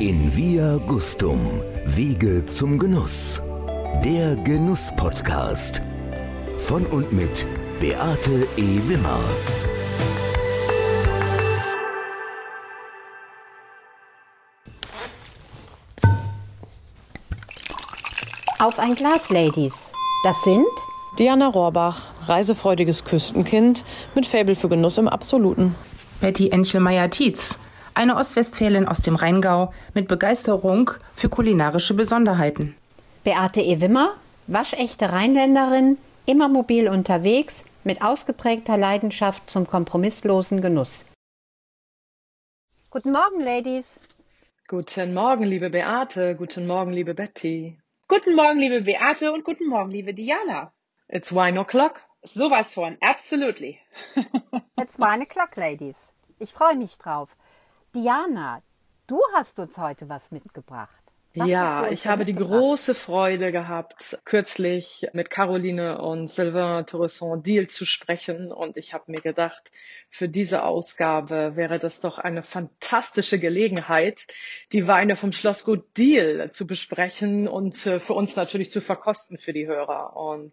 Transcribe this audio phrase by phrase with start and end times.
[0.00, 1.40] In Via Gustum,
[1.84, 3.42] Wege zum Genuss.
[4.04, 5.82] Der Genuss-Podcast.
[6.58, 7.44] Von und mit
[7.80, 8.80] Beate E.
[8.86, 9.18] Wimmer.
[18.60, 19.92] Auf ein Glas, Ladies.
[20.22, 20.64] Das sind
[21.18, 23.84] Diana Rohrbach, reisefreudiges Küstenkind
[24.14, 25.74] mit Faible für Genuss im Absoluten.
[26.20, 27.58] Betty Enchelmeier-Tietz,
[27.98, 32.76] eine Ostwestfälin aus dem Rheingau mit Begeisterung für kulinarische Besonderheiten.
[33.24, 33.80] Beate E.
[33.80, 34.14] Wimmer,
[34.46, 41.06] waschechte Rheinländerin, immer mobil unterwegs, mit ausgeprägter Leidenschaft zum kompromisslosen Genuss.
[42.90, 43.86] Guten Morgen, Ladies.
[44.68, 46.36] Guten Morgen, liebe Beate.
[46.36, 47.78] Guten Morgen, liebe Betty.
[48.06, 50.72] Guten Morgen, liebe Beate und guten Morgen, liebe Diana.
[51.08, 52.00] It's wine o'clock.
[52.22, 53.80] Sowas von, absolutely.
[54.76, 56.12] It's wine o'clock, Ladies.
[56.38, 57.34] Ich freue mich drauf.
[58.00, 58.62] Diana,
[59.08, 61.02] du hast uns heute was mitgebracht.
[61.34, 67.66] Was ja, ich habe die große Freude gehabt, kürzlich mit Caroline und Sylvain Touresson Deal
[67.66, 68.50] zu sprechen.
[68.50, 69.70] Und ich habe mir gedacht,
[70.08, 74.26] für diese Ausgabe wäre das doch eine fantastische Gelegenheit,
[74.72, 79.52] die Weine vom Schlossgut Deal zu besprechen und äh, für uns natürlich zu verkosten für
[79.52, 80.16] die Hörer.
[80.16, 80.52] Und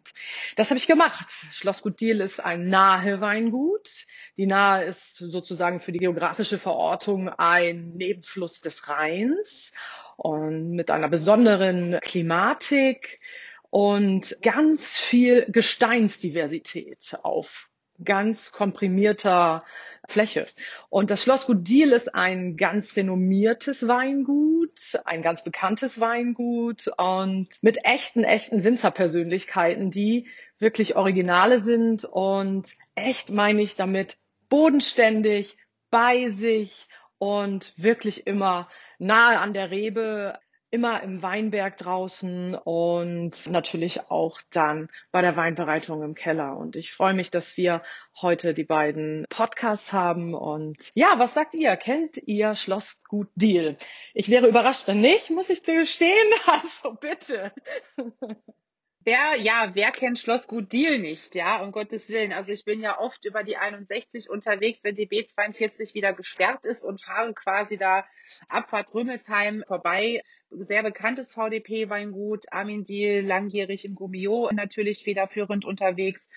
[0.58, 1.32] das habe ich gemacht.
[1.54, 4.06] Schlossgut Deal ist ein nahe Weingut.
[4.36, 9.72] Die Nahe ist sozusagen für die geografische Verortung ein Nebenfluss des Rheins
[10.18, 13.20] und mit einer besonderen Klimatik
[13.70, 17.70] und ganz viel Gesteinsdiversität auf
[18.04, 19.64] ganz komprimierter
[20.08, 20.48] Fläche.
[20.90, 27.86] Und das Schlossgut Diel ist ein ganz renommiertes Weingut, ein ganz bekanntes Weingut und mit
[27.86, 30.28] echten, echten Winzerpersönlichkeiten, die
[30.60, 34.18] wirklich Originale sind und echt meine ich damit
[34.50, 35.58] bodenständig,
[35.90, 40.40] bei sich und wirklich immer nahe an der Rebe,
[40.76, 46.58] immer im Weinberg draußen und natürlich auch dann bei der Weinbereitung im Keller.
[46.58, 47.82] Und ich freue mich, dass wir
[48.22, 50.34] heute die beiden Podcasts haben.
[50.34, 51.78] Und ja, was sagt ihr?
[51.78, 53.78] Kennt ihr Schlossgut Deal?
[54.14, 56.12] Ich wäre überrascht, wenn nicht, muss ich dir gestehen.
[56.46, 57.54] Also bitte.
[59.08, 62.34] Wer, ja, wer kennt Schlossgut Deal nicht, ja, um Gottes Willen.
[62.34, 66.84] Also ich bin ja oft über die 61 unterwegs, wenn die B42 wieder gesperrt ist
[66.84, 68.04] und fahre quasi da
[68.50, 76.28] Abfahrt Rümmelsheim vorbei sehr bekanntes VDP-Weingut, Armin Diel, langjährig im Gummio natürlich federführend unterwegs.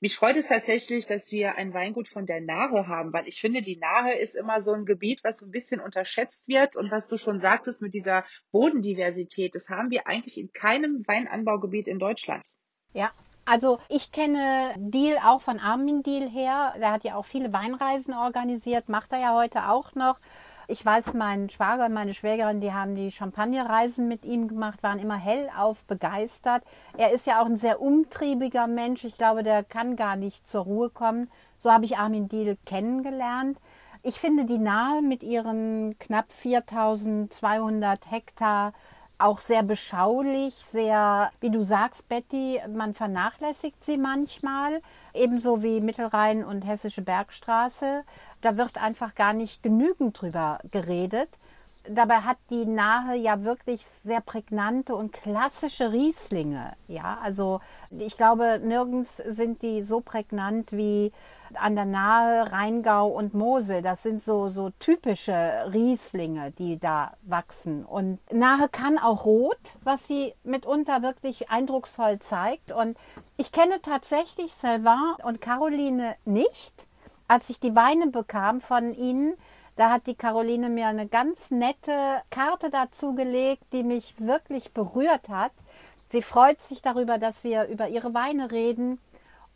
[0.00, 3.62] Mich freut es tatsächlich, dass wir ein Weingut von der Nahe haben, weil ich finde,
[3.62, 7.18] die Nahe ist immer so ein Gebiet, was ein bisschen unterschätzt wird und was du
[7.18, 12.44] schon sagtest mit dieser Bodendiversität, das haben wir eigentlich in keinem Weinanbaugebiet in Deutschland.
[12.92, 13.10] Ja,
[13.44, 16.74] also ich kenne Deal auch von Armin Deal her.
[16.80, 20.18] Der hat ja auch viele Weinreisen organisiert, macht er ja heute auch noch.
[20.68, 24.98] Ich weiß, mein Schwager und meine Schwägerin, die haben die Champagnerreisen mit ihm gemacht, waren
[24.98, 26.64] immer hellauf begeistert.
[26.96, 29.04] Er ist ja auch ein sehr umtriebiger Mensch.
[29.04, 31.30] Ich glaube, der kann gar nicht zur Ruhe kommen.
[31.56, 33.58] So habe ich Armin Diel kennengelernt.
[34.02, 38.72] Ich finde die Nahe mit ihren knapp 4200 Hektar
[39.18, 44.82] auch sehr beschaulich, sehr, wie du sagst, Betty, man vernachlässigt sie manchmal,
[45.14, 48.04] ebenso wie Mittelrhein und Hessische Bergstraße.
[48.42, 51.30] Da wird einfach gar nicht genügend drüber geredet.
[51.88, 56.72] Dabei hat die Nahe ja wirklich sehr prägnante und klassische Rieslinge.
[56.88, 57.60] Ja, also
[57.90, 61.12] ich glaube, nirgends sind die so prägnant wie
[61.54, 63.82] an der Nahe Rheingau und Mosel.
[63.82, 67.84] Das sind so, so typische Rieslinge, die da wachsen.
[67.84, 72.72] Und Nahe kann auch rot, was sie mitunter wirklich eindrucksvoll zeigt.
[72.72, 72.96] Und
[73.36, 76.86] ich kenne tatsächlich Sylvain und Caroline nicht.
[77.28, 79.34] Als ich die Weine bekam von ihnen,
[79.76, 85.28] da hat die Caroline mir eine ganz nette Karte dazu gelegt, die mich wirklich berührt
[85.28, 85.52] hat.
[86.10, 88.98] Sie freut sich darüber, dass wir über ihre Weine reden.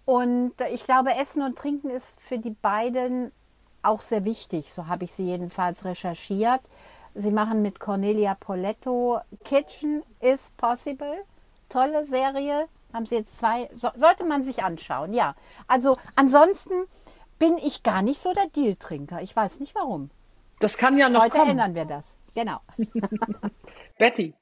[0.05, 3.33] Und ich glaube, Essen und Trinken ist für die beiden
[3.83, 4.73] auch sehr wichtig.
[4.73, 6.61] So habe ich sie jedenfalls recherchiert.
[7.15, 11.25] Sie machen mit Cornelia Poletto Kitchen is Possible.
[11.69, 12.69] Tolle Serie.
[12.93, 13.71] Haben sie jetzt zwei.
[13.77, 15.35] So, sollte man sich anschauen, ja.
[15.69, 16.73] Also ansonsten
[17.41, 19.21] bin ich gar nicht so der Deal-Trinker.
[19.23, 20.11] Ich weiß nicht warum.
[20.61, 21.51] Das kann ja noch Heute kommen.
[21.53, 22.15] ändern wir das.
[22.35, 22.61] Genau.
[23.99, 24.35] Betty.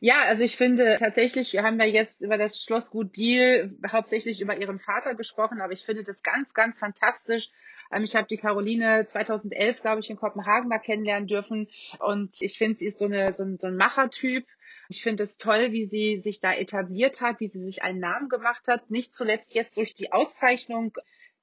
[0.00, 4.56] Ja, also ich finde tatsächlich, wir haben ja jetzt über das Schlossgut Deal hauptsächlich über
[4.56, 7.50] ihren Vater gesprochen, aber ich finde das ganz, ganz fantastisch.
[7.90, 11.68] Ähm, ich habe die Caroline 2011, glaube ich, in Kopenhagen mal kennenlernen dürfen
[11.98, 14.46] und ich finde, sie ist so, eine, so, ein, so ein Machertyp.
[14.88, 18.28] Ich finde es toll, wie sie sich da etabliert hat, wie sie sich einen Namen
[18.28, 20.92] gemacht hat, nicht zuletzt jetzt durch die Auszeichnung.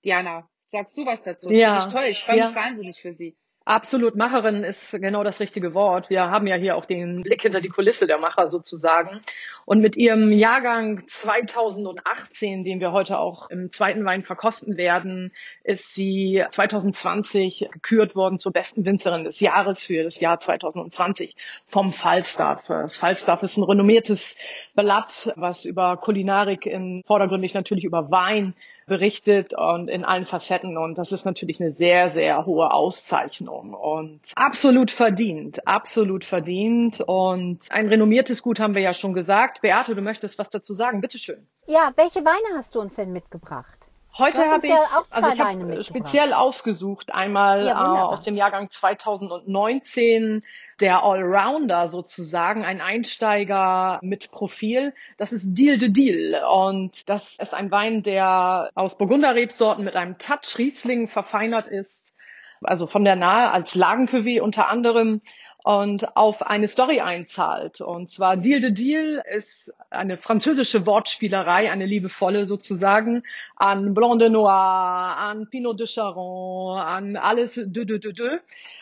[0.06, 1.50] Diana, sagst du was dazu?
[1.50, 2.10] Das ja, finde ich toll.
[2.10, 2.48] Ich freue ja.
[2.48, 3.36] mich wahnsinnig für sie.
[3.70, 6.10] Absolut, Macherin ist genau das richtige Wort.
[6.10, 9.22] Wir haben ja hier auch den Blick hinter die Kulisse der Macher sozusagen.
[9.66, 15.34] Und mit ihrem Jahrgang 2018, den wir heute auch im zweiten Wein verkosten werden,
[15.64, 21.36] ist sie 2020 gekürt worden zur besten Winzerin des Jahres für das Jahr 2020
[21.68, 22.64] vom Falstaff.
[22.66, 24.36] Das Falstaff ist ein renommiertes
[24.74, 28.56] Blatt, was über Kulinarik in vordergründig natürlich über Wein
[28.90, 30.78] berichtet und in allen Facetten.
[30.78, 37.00] Und das ist natürlich eine sehr, sehr hohe Auszeichnung und absolut verdient, absolut verdient.
[37.00, 39.62] Und ein renommiertes Gut haben wir ja schon gesagt.
[39.62, 41.00] Beate, du möchtest was dazu sagen?
[41.00, 41.48] Bitteschön.
[41.68, 43.78] Ja, welche Weine hast du uns denn mitgebracht?
[44.18, 44.80] Heute habe ich, ja
[45.12, 50.42] also ich hab speziell ausgesucht, einmal ja, äh, aus dem Jahrgang 2019
[50.82, 54.94] der Allrounder sozusagen, ein Einsteiger mit Profil.
[55.18, 60.18] Das ist Deal de Deal und das ist ein Wein, der aus Burgunderrebsorten mit einem
[60.18, 62.16] Touch Riesling verfeinert ist,
[62.62, 65.22] also von der Nahe als Lagencuvée unter anderem
[65.64, 67.82] und auf eine Story einzahlt.
[67.82, 73.24] Und zwar Deal de Deal ist eine französische Wortspielerei, eine liebevolle sozusagen,
[73.56, 78.40] an Blanc de Noir, an Pinot de Charon, an alles de de de de,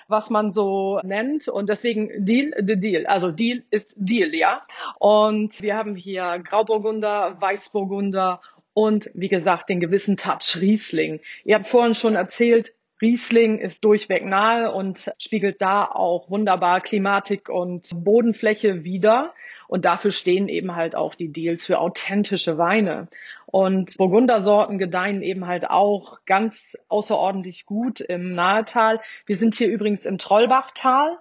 [0.07, 1.47] was man so nennt.
[1.47, 3.05] Und deswegen Deal de Deal.
[3.07, 4.61] Also Deal ist Deal, ja.
[4.99, 8.41] Und wir haben hier Grauburgunder, Weißburgunder
[8.73, 11.19] und wie gesagt den gewissen Touch Riesling.
[11.43, 17.49] Ihr habt vorhin schon erzählt, Riesling ist durchweg nahe und spiegelt da auch wunderbar Klimatik
[17.49, 19.33] und Bodenfläche wider.
[19.67, 23.09] Und dafür stehen eben halt auch die Deals für authentische Weine.
[23.45, 28.99] Und Burgundersorten gedeihen eben halt auch ganz außerordentlich gut im Nahetal.
[29.25, 31.17] Wir sind hier übrigens im Trollbachtal.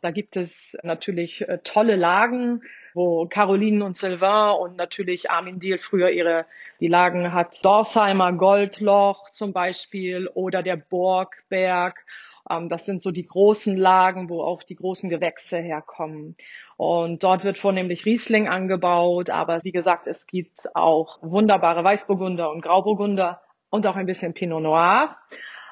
[0.00, 2.62] Da gibt es natürlich äh, tolle Lagen,
[2.94, 6.46] wo Caroline und Sylvain und natürlich Armin Diel früher ihre,
[6.80, 7.64] die Lagen hat.
[7.64, 12.04] Dorsheimer Goldloch zum Beispiel oder der Borgberg.
[12.48, 16.36] Ähm, das sind so die großen Lagen, wo auch die großen Gewächse herkommen.
[16.78, 22.62] Und dort wird vornehmlich Riesling angebaut, aber wie gesagt, es gibt auch wunderbare Weißburgunder und
[22.62, 25.18] Grauburgunder und auch ein bisschen Pinot Noir,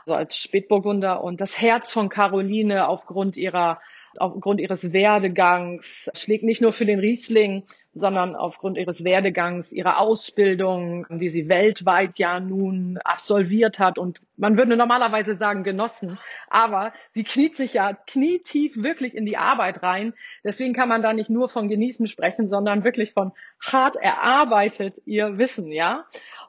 [0.04, 1.24] so als Spätburgunder.
[1.24, 3.80] Und das Herz von Caroline aufgrund ihrer
[4.16, 7.64] aufgrund ihres Werdegangs, schlägt nicht nur für den Riesling,
[7.94, 14.56] sondern aufgrund ihres Werdegangs, ihrer Ausbildung, wie sie weltweit ja nun absolviert hat und man
[14.56, 16.18] würde normalerweise sagen genossen,
[16.48, 20.14] aber sie kniet sich ja knietief wirklich in die Arbeit rein.
[20.44, 25.38] Deswegen kann man da nicht nur von genießen sprechen, sondern wirklich von hart erarbeitet ihr
[25.38, 26.04] Wissen, ja.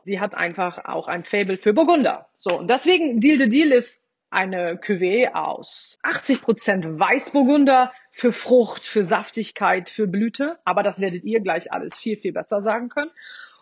[0.06, 2.30] Sie hat einfach auch ein Fable für Burgunder.
[2.36, 8.84] So, und deswegen Deal the Deal ist eine Cuvée aus 80 Prozent Weißburgunder für Frucht,
[8.84, 10.58] für Saftigkeit, für Blüte.
[10.66, 13.12] Aber das werdet ihr gleich alles viel, viel besser sagen können.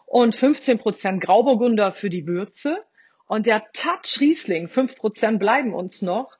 [0.05, 2.77] Und 15 Prozent Grauburgunder für die Würze.
[3.27, 6.37] Und der Touch Riesling, 5 Prozent bleiben uns noch,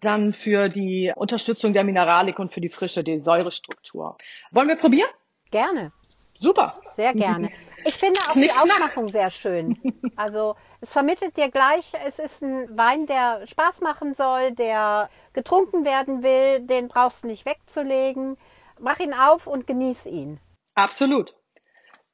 [0.00, 4.16] dann für die Unterstützung der Mineralik und für die Frische, die Säurestruktur.
[4.50, 5.10] Wollen wir probieren?
[5.50, 5.92] Gerne.
[6.40, 6.74] Super.
[6.96, 7.50] Sehr gerne.
[7.84, 9.78] Ich finde auch die Aufmachung sehr schön.
[10.16, 15.84] Also es vermittelt dir gleich, es ist ein Wein, der Spaß machen soll, der getrunken
[15.84, 18.36] werden will, den brauchst du nicht wegzulegen.
[18.78, 20.40] Mach ihn auf und genieß ihn.
[20.74, 21.34] Absolut.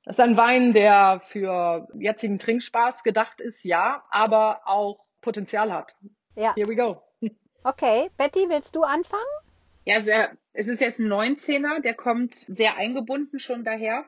[0.05, 5.97] Das ist ein Wein, der für jetzigen Trinkspaß gedacht ist, ja, aber auch Potenzial hat.
[6.37, 6.55] Ja.
[6.55, 7.03] Here we go.
[7.65, 9.23] Okay, Betty, willst du anfangen?
[9.85, 14.05] Ja, sehr, es ist jetzt ein 19er, der kommt sehr eingebunden schon daher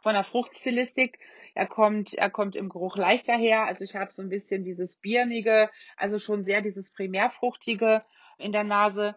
[0.00, 1.18] von der Fruchtstilistik.
[1.54, 3.64] Er kommt, er kommt im Geruch leichter her.
[3.64, 8.04] Also ich habe so ein bisschen dieses Birnige, also schon sehr dieses Primärfruchtige
[8.38, 9.16] in der Nase.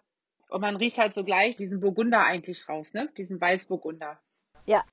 [0.49, 3.09] Und man riecht halt so gleich diesen Burgunder eigentlich raus, ne?
[3.17, 4.19] Diesen Weißburgunder.
[4.65, 4.83] Ja.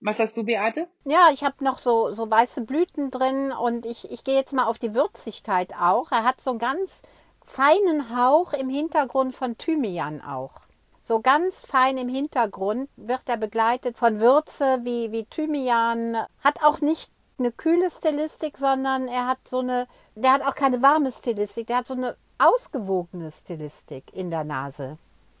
[0.00, 0.88] Was hast du, Beate?
[1.04, 4.64] Ja, ich habe noch so, so weiße Blüten drin und ich, ich gehe jetzt mal
[4.64, 6.10] auf die Würzigkeit auch.
[6.10, 7.02] Er hat so einen ganz
[7.44, 10.62] feinen Hauch im Hintergrund von Thymian auch.
[11.04, 16.16] So ganz fein im Hintergrund wird er begleitet von Würze wie, wie Thymian.
[16.44, 20.80] Hat auch nicht eine kühle Stilistik, sondern er hat so eine, der hat auch keine
[20.80, 24.96] warme Stilistik, der hat so eine ausgewogene Stilistik in der Nase.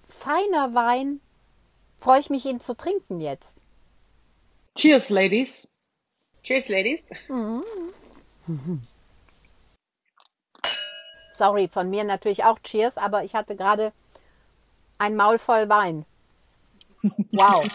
[0.08, 1.20] Feiner Wein,
[2.00, 3.56] freue ich mich, ihn zu trinken jetzt.
[4.76, 5.68] Cheers, Ladies.
[6.42, 7.06] Cheers, Ladies.
[7.28, 7.62] Mhm.
[11.34, 13.92] Sorry, von mir natürlich auch Cheers, aber ich hatte gerade
[15.02, 16.06] ein Maul voll Wein.
[17.02, 17.12] Wow.
[17.32, 17.66] wow.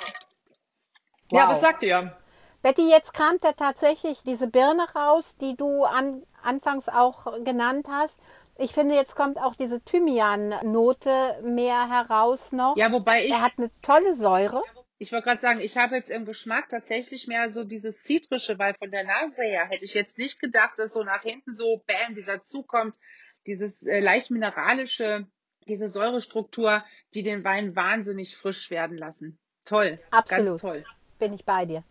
[1.32, 2.16] Ja, was sagt ihr?
[2.62, 8.18] Betty, jetzt kam da tatsächlich diese Birne raus, die du an, anfangs auch genannt hast.
[8.58, 12.76] Ich finde, jetzt kommt auch diese Thymian-Note mehr heraus noch.
[12.78, 13.32] Ja, wobei ich.
[13.32, 14.64] Er hat eine tolle Säure.
[15.00, 18.74] Ich wollte gerade sagen, ich habe jetzt im Geschmack tatsächlich mehr so dieses Zitrische, weil
[18.74, 22.16] von der Nase her hätte ich jetzt nicht gedacht, dass so nach hinten so, bam,
[22.16, 22.98] dieser Zug kommt,
[23.46, 25.28] dieses äh, leicht mineralische,
[25.68, 26.84] diese Säurestruktur,
[27.14, 29.38] die den Wein wahnsinnig frisch werden lassen.
[29.66, 30.00] Toll.
[30.12, 30.48] Absolut.
[30.48, 30.86] Ganz toll.
[31.20, 31.84] Bin ich bei dir.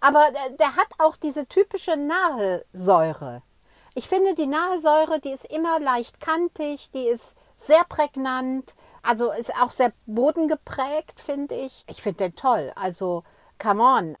[0.00, 3.42] Aber der, der hat auch diese typische Nahesäure.
[3.94, 9.52] Ich finde, die Nahesäure, die ist immer leicht kantig, die ist sehr prägnant, also ist
[9.60, 11.84] auch sehr bodengeprägt, finde ich.
[11.88, 12.72] Ich finde den toll.
[12.76, 13.24] Also,
[13.58, 14.16] come on.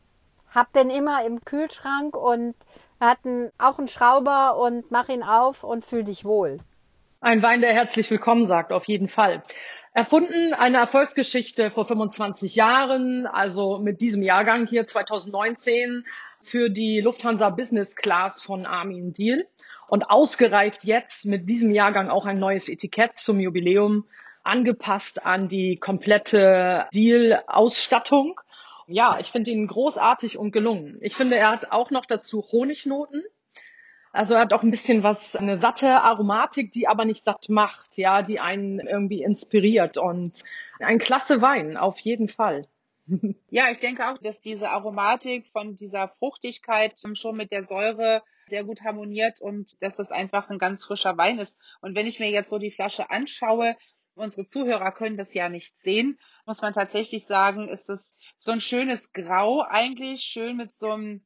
[0.52, 2.56] Hab den immer im Kühlschrank und
[3.00, 6.58] hat einen, auch einen Schrauber und mach ihn auf und fühl dich wohl.
[7.20, 9.42] Ein Wein, der herzlich willkommen sagt, auf jeden Fall.
[9.92, 16.06] Erfunden eine Erfolgsgeschichte vor 25 Jahren, also mit diesem Jahrgang hier 2019
[16.42, 19.48] für die Lufthansa Business Class von Armin Deal
[19.88, 24.06] und ausgereift jetzt mit diesem Jahrgang auch ein neues Etikett zum Jubiläum,
[24.44, 28.40] angepasst an die komplette Deal-Ausstattung.
[28.86, 30.98] Ja, ich finde ihn großartig und gelungen.
[31.00, 33.24] Ich finde, er hat auch noch dazu Honignoten.
[34.18, 38.22] Also hat auch ein bisschen was, eine satte Aromatik, die aber nicht satt macht, ja,
[38.22, 40.42] die einen irgendwie inspiriert und
[40.80, 42.66] ein klasse Wein, auf jeden Fall.
[43.48, 48.64] Ja, ich denke auch, dass diese Aromatik von dieser Fruchtigkeit schon mit der Säure sehr
[48.64, 51.56] gut harmoniert und dass das einfach ein ganz frischer Wein ist.
[51.80, 53.76] Und wenn ich mir jetzt so die Flasche anschaue,
[54.16, 58.60] unsere Zuhörer können das ja nicht sehen, muss man tatsächlich sagen, ist es so ein
[58.60, 61.24] schönes Grau eigentlich, schön mit so einem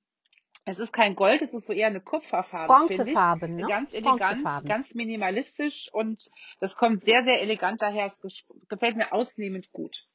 [0.65, 2.73] es ist kein Gold, es ist so eher eine Kupferfarbe.
[2.73, 3.67] Bronzefarben, ne?
[3.67, 8.07] Ganz elegant, ganz minimalistisch und das kommt sehr, sehr elegant daher.
[8.07, 8.21] Es
[8.69, 10.07] gefällt mir ausnehmend gut.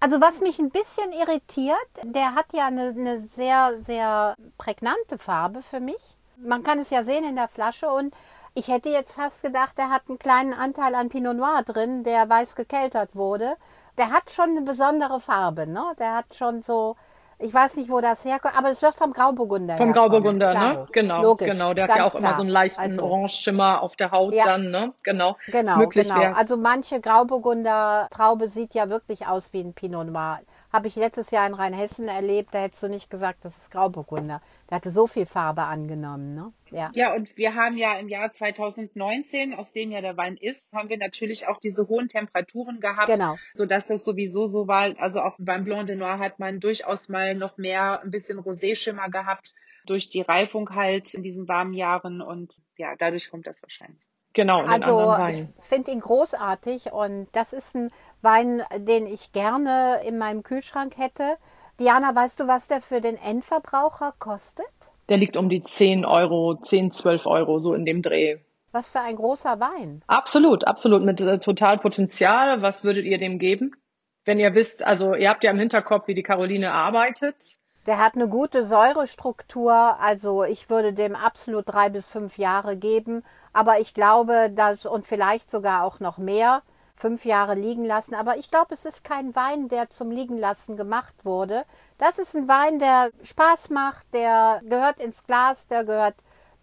[0.00, 5.62] Also was mich ein bisschen irritiert, der hat ja eine, eine sehr, sehr prägnante Farbe
[5.62, 6.16] für mich.
[6.36, 8.14] Man kann es ja sehen in der Flasche und
[8.54, 12.28] ich hätte jetzt fast gedacht, der hat einen kleinen Anteil an Pinot Noir drin, der
[12.28, 13.56] weiß gekeltert wurde.
[13.98, 15.94] Der hat schon eine besondere Farbe, ne?
[15.98, 16.96] Der hat schon so,
[17.40, 20.86] ich weiß nicht, wo das herkommt, aber es wird vom Grauburgunder Vom Grauburgunder, ne?
[20.92, 21.72] Genau, Logisch, genau.
[21.72, 22.22] Der hat ja auch klar.
[22.22, 24.92] immer so einen leichten also, Orangeschimmer auf der Haut ja, dann, ne?
[25.04, 25.36] Genau.
[25.46, 26.20] Genau, Möglich genau.
[26.20, 26.36] Wär's.
[26.36, 30.40] Also manche Grauburgunder Traube sieht ja wirklich aus wie ein Pinot Noir.
[30.72, 34.40] Habe ich letztes Jahr in Rheinhessen erlebt, da hättest du nicht gesagt, das ist Grauburgunder.
[34.70, 36.52] Der hatte so viel Farbe angenommen, ne?
[36.70, 36.90] Ja.
[36.92, 40.90] ja, und wir haben ja im Jahr 2019, aus dem ja der Wein ist, haben
[40.90, 43.36] wir natürlich auch diese hohen Temperaturen gehabt, genau.
[43.54, 44.94] sodass das sowieso so war.
[44.98, 49.08] Also auch beim Blanc de Noir hat man durchaus mal noch mehr ein bisschen Rosé-Schimmer
[49.08, 49.54] gehabt
[49.86, 54.04] durch die Reifung halt in diesen warmen Jahren und ja, dadurch kommt das wahrscheinlich.
[54.34, 60.02] Genau, in also ich finde ihn großartig und das ist ein Wein, den ich gerne
[60.06, 61.38] in meinem Kühlschrank hätte.
[61.78, 64.66] Diana, weißt du, was der für den Endverbraucher kostet?
[65.08, 68.38] Der liegt um die 10 Euro, 10, 12 Euro, so in dem Dreh.
[68.72, 70.02] Was für ein großer Wein.
[70.08, 72.62] Absolut, absolut, mit äh, total Potenzial.
[72.62, 73.76] Was würdet ihr dem geben?
[74.24, 77.58] Wenn ihr wisst, also ihr habt ja im Hinterkopf, wie die Caroline arbeitet.
[77.86, 83.22] Der hat eine gute Säurestruktur, also ich würde dem absolut drei bis fünf Jahre geben,
[83.52, 86.62] aber ich glaube, dass und vielleicht sogar auch noch mehr
[86.98, 88.14] fünf Jahre liegen lassen.
[88.14, 91.64] Aber ich glaube, es ist kein Wein, der zum Liegenlassen gemacht wurde.
[91.96, 96.14] Das ist ein Wein, der Spaß macht, der gehört ins Glas, der gehört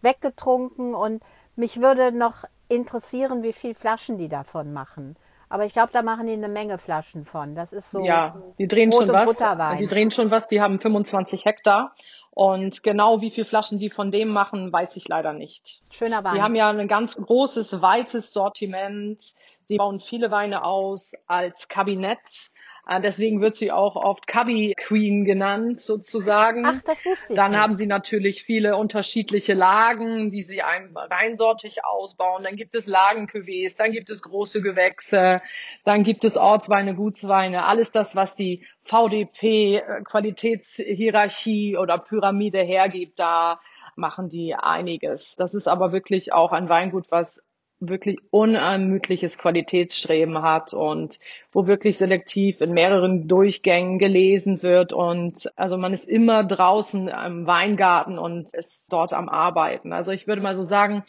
[0.01, 1.23] weggetrunken und
[1.55, 5.15] mich würde noch interessieren, wie viel Flaschen die davon machen.
[5.47, 7.55] Aber ich glaube, da machen die eine Menge Flaschen von.
[7.55, 8.03] Das ist so.
[8.03, 9.37] Ja, die drehen schon was.
[9.77, 10.47] Die drehen schon was.
[10.47, 11.95] Die haben 25 Hektar.
[12.31, 15.81] Und genau wie viele Flaschen die von dem machen, weiß ich leider nicht.
[15.89, 16.33] Schöner Wein.
[16.35, 19.33] Die haben ja ein ganz großes, weites Sortiment.
[19.65, 22.51] Sie bauen viele Weine aus als Kabinett.
[22.88, 26.65] Äh, deswegen wird sie auch oft Cubby Queen genannt, sozusagen.
[26.65, 27.36] Ach, das wusste ich.
[27.36, 27.60] Dann nicht.
[27.60, 32.43] haben sie natürlich viele unterschiedliche Lagen, die sie reinsortig ausbauen.
[32.43, 35.41] Dann gibt es Lagencuvées, dann gibt es große Gewächse,
[35.84, 43.19] dann gibt es Ortsweine, Gutsweine, alles das, was die VDP äh, Qualitätshierarchie oder Pyramide hergibt,
[43.19, 43.60] da
[43.95, 45.36] machen die einiges.
[45.36, 47.41] Das ist aber wirklich auch ein Weingut, was
[47.79, 51.20] wirklich unermüdliches Qualitätsstreben hat und
[51.51, 57.48] wo wirklich selektiv in mehreren Durchgängen gelesen wird und also man ist immer draußen im
[57.48, 59.91] Weingarten und ist dort am Arbeiten.
[59.91, 61.03] Also ich würde mal so sagen,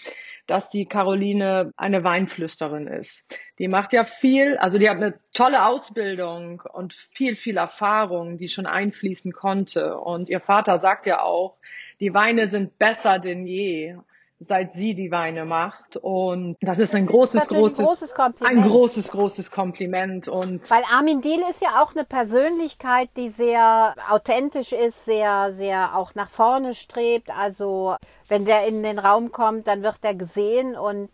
[0.47, 3.27] dass die Caroline eine Weinflüsterin ist.
[3.59, 8.49] Die macht ja viel, also die hat eine tolle Ausbildung und viel, viel Erfahrung, die
[8.49, 9.99] schon einfließen konnte.
[9.99, 11.57] Und ihr Vater sagt ja auch,
[12.01, 13.97] die Weine sind besser denn je
[14.38, 15.97] seit sie die Weine macht.
[15.97, 18.57] Und das ist ein großes, ist großes, ein großes Kompliment.
[18.59, 20.28] Ein großes, großes Kompliment.
[20.28, 25.97] Und Weil Armin Diel ist ja auch eine Persönlichkeit, die sehr authentisch ist, sehr, sehr
[25.97, 27.31] auch nach vorne strebt.
[27.31, 27.97] Also
[28.28, 31.11] wenn der in den Raum kommt, dann wird er gesehen und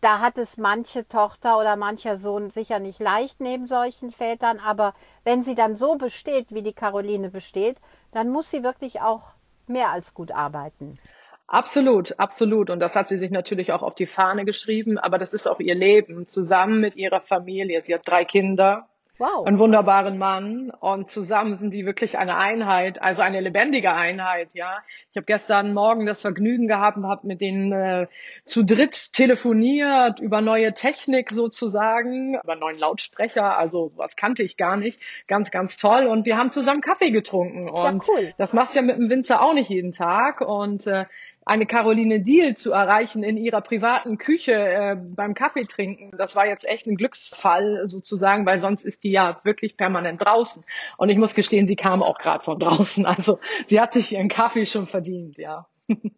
[0.00, 4.92] da hat es manche Tochter oder mancher Sohn sicher nicht leicht neben solchen Vätern, aber
[5.24, 7.78] wenn sie dann so besteht, wie die Caroline besteht,
[8.12, 9.30] dann muss sie wirklich auch
[9.66, 10.98] mehr als gut arbeiten.
[11.46, 12.70] Absolut, absolut.
[12.70, 15.60] Und das hat sie sich natürlich auch auf die Fahne geschrieben, aber das ist auch
[15.60, 17.82] ihr Leben zusammen mit ihrer Familie.
[17.84, 19.46] Sie hat drei Kinder Wow.
[19.46, 24.78] Einen wunderbaren Mann und zusammen sind die wirklich eine Einheit, also eine lebendige Einheit, ja.
[25.12, 28.08] Ich habe gestern Morgen das Vergnügen gehabt und habe mit denen äh,
[28.44, 34.76] zu dritt telefoniert über neue Technik sozusagen, über neuen Lautsprecher, also sowas kannte ich gar
[34.76, 35.00] nicht.
[35.28, 38.34] Ganz, ganz toll und wir haben zusammen Kaffee getrunken und ja, cool.
[38.36, 41.04] das machst du ja mit dem Winzer auch nicht jeden Tag und äh,
[41.46, 46.46] eine Caroline Deal zu erreichen in ihrer privaten Küche äh, beim Kaffee trinken, das war
[46.46, 50.64] jetzt echt ein Glücksfall sozusagen, weil sonst ist die ja wirklich permanent draußen.
[50.96, 53.06] Und ich muss gestehen, sie kam auch gerade von draußen.
[53.06, 55.66] Also sie hat sich ihren Kaffee schon verdient, ja.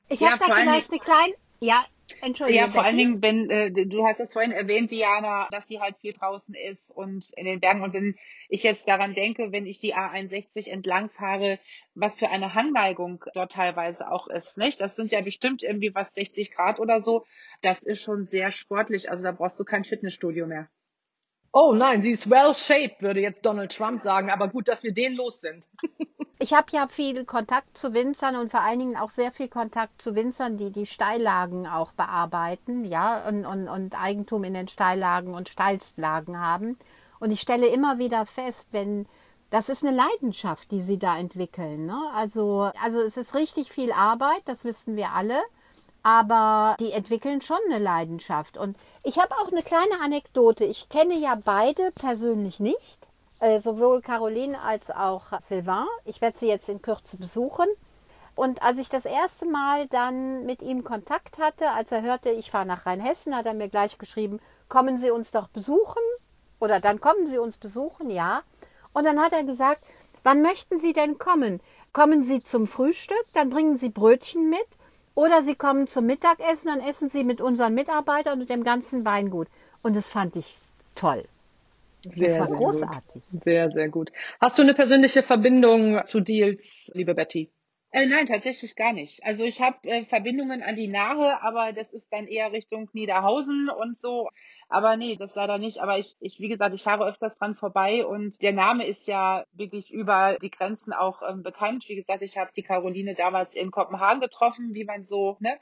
[0.08, 1.84] Ich habe ja, da vielleicht eine kleine, ja,
[2.22, 2.64] Entschuldigung.
[2.64, 5.96] Ja, vor allen Dingen, wenn äh, du hast es vorhin erwähnt, Diana, dass sie halt
[5.98, 7.82] viel draußen ist und in den Bergen.
[7.82, 8.14] Und wenn
[8.48, 11.58] ich jetzt daran denke, wenn ich die A61 entlang fahre,
[11.94, 14.80] was für eine Hangneigung dort teilweise auch ist, nicht?
[14.80, 17.26] Das sind ja bestimmt irgendwie was 60 Grad oder so.
[17.60, 19.10] Das ist schon sehr sportlich.
[19.10, 20.68] Also da brauchst du kein Fitnessstudio mehr.
[21.52, 24.30] Oh nein, sie ist well shaped, würde jetzt Donald Trump sagen.
[24.30, 25.66] Aber gut, dass wir den los sind.
[26.38, 30.02] ich habe ja viel Kontakt zu Winzern und vor allen Dingen auch sehr viel Kontakt
[30.02, 35.34] zu Winzern, die die Steillagen auch bearbeiten, ja, und, und, und Eigentum in den Steillagen
[35.34, 36.78] und Steilstlagen haben.
[37.20, 39.06] Und ich stelle immer wieder fest, wenn
[39.50, 41.86] das ist eine Leidenschaft, die sie da entwickeln.
[41.86, 41.98] Ne?
[42.14, 45.40] Also, also es ist richtig viel Arbeit, das wissen wir alle
[46.06, 48.56] aber die entwickeln schon eine Leidenschaft.
[48.56, 50.64] Und ich habe auch eine kleine Anekdote.
[50.64, 53.05] Ich kenne ja beide persönlich nicht,
[53.40, 55.86] äh, sowohl Caroline als auch Sylvain.
[56.04, 57.66] Ich werde sie jetzt in Kürze besuchen.
[58.34, 62.50] Und als ich das erste Mal dann mit ihm Kontakt hatte, als er hörte, ich
[62.50, 66.02] fahre nach Rheinhessen, hat er mir gleich geschrieben, kommen Sie uns doch besuchen?
[66.60, 68.42] Oder dann kommen Sie uns besuchen, ja.
[68.92, 69.84] Und dann hat er gesagt,
[70.22, 71.60] wann möchten Sie denn kommen?
[71.92, 74.66] Kommen Sie zum Frühstück, dann bringen Sie Brötchen mit
[75.16, 79.48] oder sie kommen zum Mittagessen, dann essen sie mit unseren Mitarbeitern und dem ganzen Weingut.
[79.82, 80.58] Und das fand ich
[80.94, 81.24] toll.
[82.12, 83.22] Sehr, das war großartig.
[83.30, 83.44] Gut.
[83.44, 84.12] Sehr, sehr gut.
[84.40, 87.50] Hast du eine persönliche Verbindung zu Deals, liebe Betty?
[87.96, 89.24] Äh, nein, tatsächlich gar nicht.
[89.24, 93.70] Also ich habe äh, Verbindungen an die Nahe, aber das ist dann eher Richtung Niederhausen
[93.70, 94.28] und so.
[94.68, 95.78] Aber nee, das leider nicht.
[95.78, 99.44] Aber ich, ich wie gesagt, ich fahre öfters dran vorbei und der Name ist ja
[99.52, 101.88] wirklich über die Grenzen auch ähm, bekannt.
[101.88, 105.56] Wie gesagt, ich habe die Caroline damals in Kopenhagen getroffen, wie man so, ne?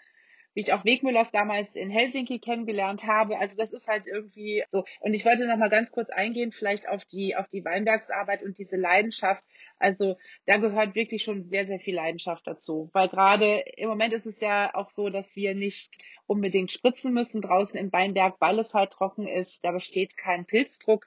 [0.54, 3.38] Wie ich auch Wegmüllers damals in Helsinki kennengelernt habe.
[3.38, 4.84] Also das ist halt irgendwie so.
[5.00, 8.58] Und ich wollte noch mal ganz kurz eingehen, vielleicht auf die, auf die Weinbergsarbeit und
[8.58, 9.44] diese Leidenschaft.
[9.78, 12.90] Also da gehört wirklich schon sehr, sehr viel Leidenschaft dazu.
[12.92, 17.42] Weil gerade im Moment ist es ja auch so, dass wir nicht unbedingt spritzen müssen
[17.42, 19.64] draußen im Weinberg, weil es halt trocken ist.
[19.64, 21.06] Da besteht kein Pilzdruck.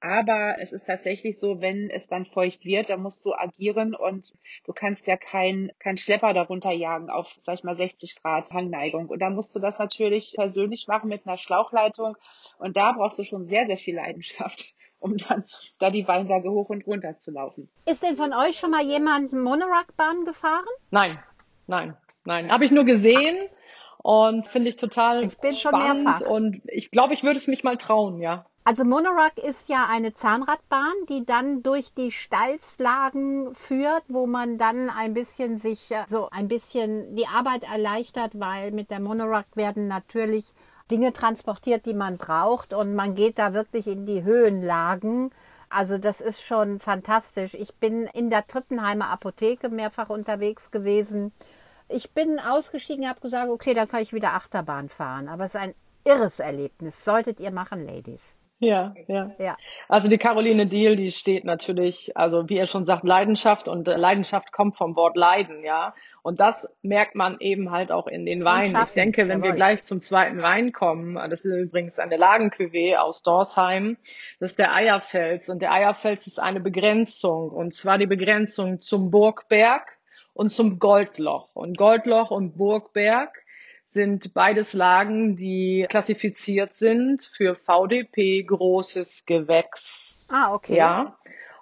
[0.00, 4.34] Aber es ist tatsächlich so, wenn es dann feucht wird, dann musst du agieren und
[4.64, 9.06] du kannst ja kein, kein Schlepper darunter jagen auf, sag ich mal, 60 Grad Hangneigung.
[9.06, 12.16] Und dann musst du das natürlich persönlich machen mit einer Schlauchleitung.
[12.58, 15.44] Und da brauchst du schon sehr, sehr viel Leidenschaft um dann
[15.78, 17.68] da die Weinberge hoch und runter zu laufen.
[17.86, 20.64] Ist denn von euch schon mal jemand Monorack-Bahn gefahren?
[20.90, 21.18] Nein,
[21.66, 22.50] nein, nein.
[22.50, 23.48] Habe ich nur gesehen
[23.98, 26.20] und finde ich total ich bin spannend schon mehrfach.
[26.30, 28.46] und ich glaube, ich würde es mich mal trauen, ja.
[28.68, 34.90] Also Monorack ist ja eine Zahnradbahn, die dann durch die Stalzlagen führt, wo man dann
[34.90, 39.86] ein bisschen sich äh, so ein bisschen die Arbeit erleichtert, weil mit der Monorack werden
[39.86, 40.52] natürlich
[40.90, 45.30] Dinge transportiert, die man braucht und man geht da wirklich in die Höhenlagen.
[45.68, 47.54] Also das ist schon fantastisch.
[47.54, 51.32] Ich bin in der Trittenheimer Apotheke mehrfach unterwegs gewesen.
[51.88, 55.28] Ich bin ausgestiegen, habe gesagt, okay, dann kann ich wieder Achterbahn fahren.
[55.28, 57.04] Aber es ist ein irres Erlebnis.
[57.04, 58.35] Solltet ihr machen, Ladies.
[58.58, 59.56] Ja, ja, ja.
[59.86, 63.96] Also die Caroline Deal, die steht natürlich, also wie er schon sagt, Leidenschaft und äh,
[63.96, 65.94] Leidenschaft kommt vom Wort Leiden, ja.
[66.22, 68.74] Und das merkt man eben halt auch in den Weinen.
[68.82, 69.50] Ich denke, wenn Jawohl.
[69.50, 73.98] wir gleich zum zweiten Wein kommen, das ist übrigens eine Lagencuvée aus Dorsheim,
[74.40, 75.50] das ist der Eierfels.
[75.50, 77.50] Und der Eierfels ist eine Begrenzung.
[77.50, 79.86] Und zwar die Begrenzung zum Burgberg
[80.32, 81.50] und zum Goldloch.
[81.54, 83.30] Und Goldloch und Burgberg
[83.96, 90.26] sind beides Lagen, die klassifiziert sind für VDP großes Gewächs.
[90.28, 90.76] Ah, okay.
[90.76, 91.16] Ja.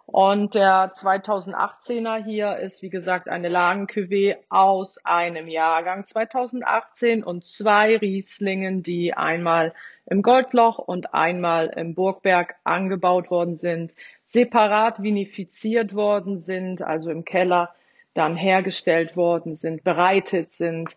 [0.07, 7.97] Und der 2018er hier ist, wie gesagt, eine Lagencuvée aus einem Jahrgang 2018 und zwei
[7.97, 9.73] Rieslingen, die einmal
[10.07, 13.95] im Goldloch und einmal im Burgberg angebaut worden sind,
[14.25, 17.73] separat vinifiziert worden sind, also im Keller
[18.13, 20.97] dann hergestellt worden sind, bereitet sind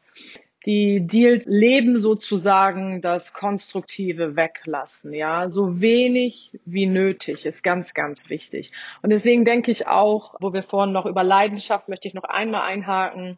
[0.68, 8.30] die Deals leben sozusagen das Konstruktive weglassen, ja, so wenig wie nötig ist ganz, ganz
[8.30, 8.74] wichtig.
[9.02, 12.64] Und deswegen denke ich auch, wo wir vorhin noch über Leidenschaft möchte ich noch einmal
[12.64, 13.38] einhaken.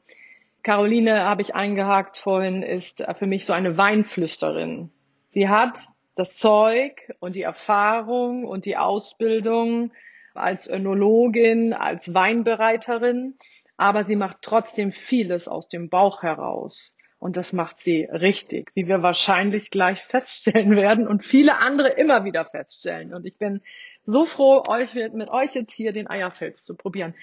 [0.63, 4.89] Caroline habe ich eingehakt vorhin, ist für mich so eine Weinflüsterin.
[5.29, 9.91] Sie hat das Zeug und die Erfahrung und die Ausbildung
[10.33, 13.35] als Önologin, als Weinbereiterin,
[13.77, 16.95] aber sie macht trotzdem vieles aus dem Bauch heraus.
[17.19, 22.23] Und das macht sie richtig, wie wir wahrscheinlich gleich feststellen werden und viele andere immer
[22.23, 23.13] wieder feststellen.
[23.13, 23.61] Und ich bin
[24.05, 27.13] so froh, euch mit euch jetzt hier den Eierfels zu probieren.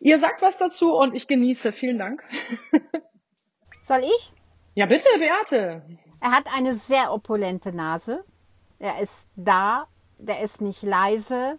[0.00, 1.72] Ihr sagt was dazu und ich genieße.
[1.72, 2.24] Vielen Dank.
[3.82, 4.32] Soll ich?
[4.74, 5.82] Ja, bitte, Beate.
[6.20, 8.24] Er hat eine sehr opulente Nase.
[8.78, 9.86] Er ist da,
[10.18, 11.58] der ist nicht leise,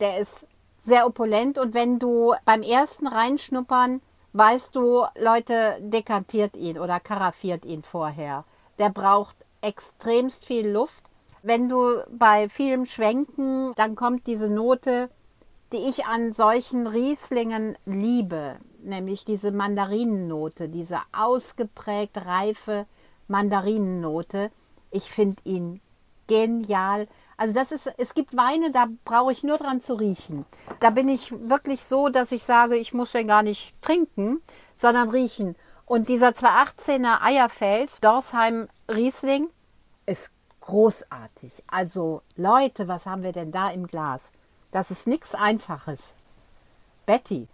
[0.00, 0.46] der ist
[0.80, 4.00] sehr opulent und wenn du beim ersten Reinschnuppern
[4.32, 8.44] weißt du, Leute, dekantiert ihn oder karaffiert ihn vorher.
[8.78, 11.02] Der braucht extremst viel Luft.
[11.42, 15.10] Wenn du bei vielem Schwenken, dann kommt diese Note,
[15.72, 22.86] die ich an solchen Rieslingen liebe, nämlich diese Mandarinennote, diese ausgeprägt reife
[23.28, 24.50] Mandarinennote.
[24.90, 25.80] Ich finde ihn
[26.26, 27.08] genial.
[27.42, 30.46] Also das ist, es gibt Weine, da brauche ich nur dran zu riechen.
[30.78, 34.40] Da bin ich wirklich so, dass ich sage, ich muss den gar nicht trinken,
[34.76, 35.56] sondern riechen.
[35.84, 39.48] Und dieser 218er Eierfeld, Dorsheim Riesling,
[40.06, 41.64] ist großartig.
[41.66, 44.30] Also Leute, was haben wir denn da im Glas?
[44.70, 46.14] Das ist nichts Einfaches.
[47.06, 47.48] Betty.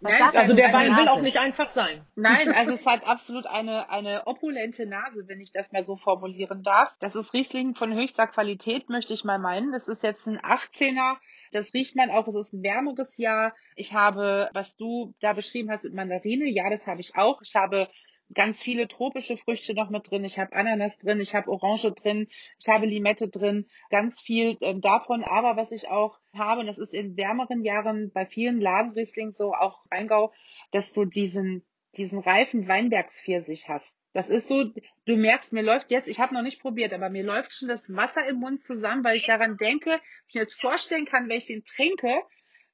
[0.00, 2.04] Nein, also der Wein will auch nicht einfach sein.
[2.14, 6.62] Nein, also es hat absolut eine, eine opulente Nase, wenn ich das mal so formulieren
[6.62, 6.92] darf.
[7.00, 9.72] Das ist Riesling von höchster Qualität, möchte ich mal meinen.
[9.72, 11.16] Das ist jetzt ein 18er.
[11.52, 12.26] Das riecht man auch.
[12.28, 13.54] Es ist ein wärmeres Jahr.
[13.76, 17.42] Ich habe, was du da beschrieben hast mit Mandarine, ja, das habe ich auch.
[17.42, 17.88] Ich habe
[18.34, 20.24] ganz viele tropische Früchte noch mit drin.
[20.24, 24.80] Ich habe Ananas drin, ich habe Orange drin, ich habe Limette drin, ganz viel ähm,
[24.80, 25.24] davon.
[25.24, 29.52] Aber was ich auch habe, und das ist in wärmeren Jahren bei vielen Lagenriesling so,
[29.54, 30.32] auch Rheingau,
[30.70, 31.64] dass du diesen,
[31.96, 33.96] diesen reifen Weinbergspfirsich hast.
[34.12, 37.22] Das ist so, du merkst, mir läuft jetzt, ich habe noch nicht probiert, aber mir
[37.22, 41.06] läuft schon das Wasser im Mund zusammen, weil ich daran denke, ich mir jetzt vorstellen
[41.06, 42.22] kann, wenn ich den trinke,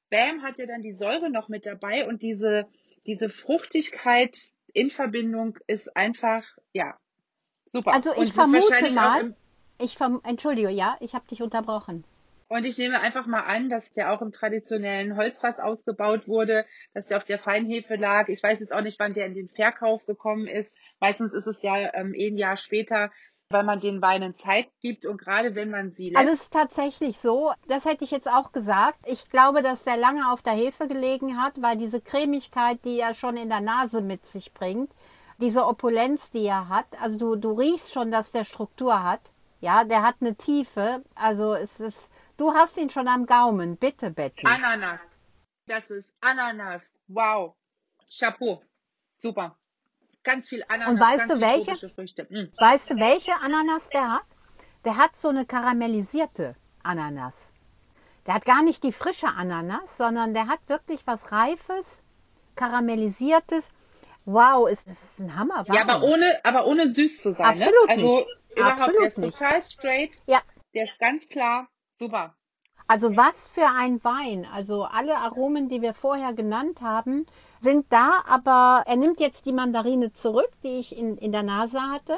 [0.09, 2.67] bam, hat er dann die Säure noch mit dabei und diese,
[3.05, 6.95] diese Fruchtigkeit, in Verbindung ist einfach, ja,
[7.65, 7.93] super.
[7.93, 9.35] Also ich vermute mal,
[9.81, 12.03] ich verm entschuldige, ja, ich habe dich unterbrochen.
[12.47, 17.07] Und ich nehme einfach mal an, dass der auch im traditionellen Holzfass ausgebaut wurde, dass
[17.07, 18.29] der auf der Feinhefe lag.
[18.29, 20.77] Ich weiß jetzt auch nicht, wann der in den Verkauf gekommen ist.
[20.99, 23.11] Meistens ist es ja ähm, ein Jahr später
[23.49, 26.17] weil man den Weinen Zeit gibt und gerade wenn man sie lässt.
[26.17, 28.99] Also es ist tatsächlich so, das hätte ich jetzt auch gesagt.
[29.05, 33.13] Ich glaube, dass der lange auf der Hefe gelegen hat, weil diese Cremigkeit, die er
[33.13, 34.91] schon in der Nase mit sich bringt,
[35.39, 39.21] diese Opulenz, die er hat, also du, du riechst schon, dass der Struktur hat.
[39.59, 41.03] Ja, der hat eine Tiefe.
[41.15, 43.77] Also es ist, du hast ihn schon am Gaumen.
[43.77, 44.45] Bitte, Betty.
[44.45, 45.01] Ananas.
[45.65, 46.83] Das ist Ananas.
[47.07, 47.55] Wow.
[48.09, 48.61] Chapeau.
[49.17, 49.57] Super
[50.27, 50.89] ganz viel Ananas.
[50.89, 52.25] Und weißt du welche?
[52.29, 52.51] Mhm.
[52.57, 54.25] Weißt du welche Ananas der hat?
[54.83, 57.49] Der hat so eine karamellisierte Ananas.
[58.25, 62.01] Der hat gar nicht die frische Ananas, sondern der hat wirklich was Reifes,
[62.55, 63.69] karamellisiertes.
[64.25, 65.63] Wow, ist, ist ein Hammer.
[65.67, 67.55] Ja, aber ohne, aber ohne süß zu sein.
[67.57, 67.65] Ne?
[67.65, 67.93] Absolut ne?
[67.93, 68.27] Also nicht.
[68.51, 69.37] überhaupt, Absolut der ist nicht.
[69.37, 70.21] total straight.
[70.27, 70.41] Ja.
[70.73, 71.69] Der ist ganz klar.
[71.91, 72.35] Super.
[72.87, 74.47] Also was für ein Wein.
[74.53, 77.25] Also alle Aromen, die wir vorher genannt haben,
[77.59, 81.81] sind da, aber er nimmt jetzt die Mandarine zurück, die ich in, in der Nase
[81.81, 82.17] hatte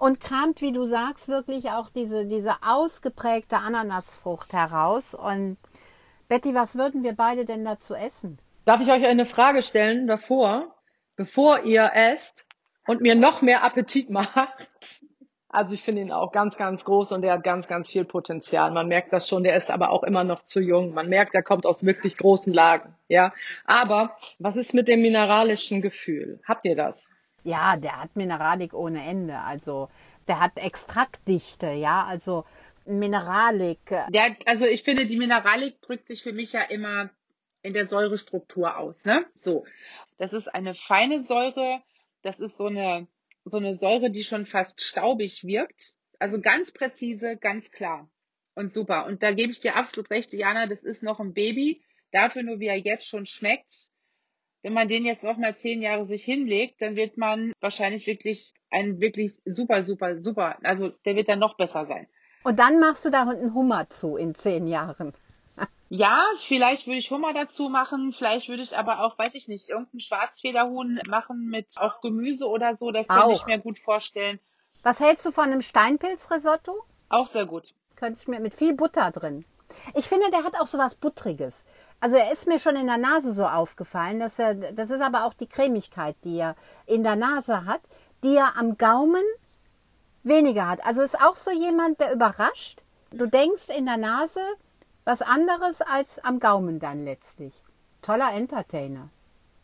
[0.00, 5.14] und kramt, wie du sagst, wirklich auch diese, diese ausgeprägte Ananasfrucht heraus.
[5.14, 5.58] Und
[6.28, 8.38] Betty, was würden wir beide denn dazu essen?
[8.64, 10.74] Darf ich euch eine Frage stellen davor,
[11.16, 12.46] bevor ihr esst
[12.86, 14.99] und mir noch mehr Appetit macht?
[15.52, 18.70] Also ich finde ihn auch ganz, ganz groß und er hat ganz, ganz viel Potenzial.
[18.70, 20.94] Man merkt das schon, der ist aber auch immer noch zu jung.
[20.94, 22.94] Man merkt, er kommt aus wirklich großen Lagen.
[23.08, 23.34] Ja,
[23.64, 26.40] aber was ist mit dem mineralischen Gefühl?
[26.46, 27.10] Habt ihr das?
[27.42, 29.40] Ja, der hat Mineralik ohne Ende.
[29.40, 29.88] Also
[30.28, 32.44] der hat Extraktdichte, ja, also
[32.86, 33.80] Mineralik.
[34.08, 37.10] Der, also ich finde, die Mineralik drückt sich für mich ja immer
[37.62, 39.26] in der Säurestruktur aus, ne?
[39.34, 39.64] So.
[40.16, 41.80] Das ist eine feine Säure.
[42.22, 43.08] Das ist so eine
[43.44, 45.94] so eine Säure, die schon fast staubig wirkt.
[46.18, 48.10] Also ganz präzise, ganz klar
[48.54, 49.06] und super.
[49.06, 51.82] Und da gebe ich dir absolut recht, Jana, das ist noch ein Baby.
[52.12, 53.88] Dafür nur, wie er jetzt schon schmeckt.
[54.62, 58.52] Wenn man den jetzt noch mal zehn Jahre sich hinlegt, dann wird man wahrscheinlich wirklich
[58.70, 60.58] ein wirklich super, super, super.
[60.62, 62.06] Also der wird dann noch besser sein.
[62.42, 65.14] Und dann machst du da einen Hummer zu in zehn Jahren.
[65.92, 69.68] Ja, vielleicht würde ich Hummer dazu machen, vielleicht würde ich aber auch, weiß ich nicht,
[69.68, 74.38] irgendein Schwarzfederhuhn machen mit auch Gemüse oder so, das könnte ich mir gut vorstellen.
[74.84, 76.84] Was hältst du von einem Steinpilzrisotto?
[77.08, 77.74] Auch sehr gut.
[77.96, 79.44] Könnte ich mir mit viel Butter drin.
[79.94, 81.64] Ich finde, der hat auch so was Buttriges.
[82.00, 85.24] Also er ist mir schon in der Nase so aufgefallen, dass er, das ist aber
[85.24, 87.80] auch die Cremigkeit, die er in der Nase hat,
[88.22, 89.24] die er am Gaumen
[90.22, 90.86] weniger hat.
[90.86, 92.80] Also ist auch so jemand, der überrascht.
[93.10, 94.40] Du denkst in der Nase
[95.04, 97.54] was anderes als am Gaumen dann letztlich.
[98.02, 99.10] Toller Entertainer.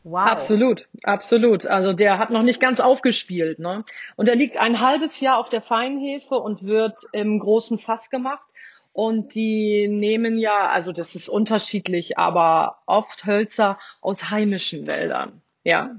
[0.05, 0.29] Wow.
[0.29, 1.67] Absolut, absolut.
[1.67, 3.59] Also der hat noch nicht ganz aufgespielt.
[3.59, 3.85] Ne?
[4.15, 8.49] Und er liegt ein halbes Jahr auf der Feinhefe und wird im großen Fass gemacht.
[8.93, 15.43] Und die nehmen ja, also das ist unterschiedlich, aber oft Hölzer aus heimischen Wäldern.
[15.65, 15.91] Ja.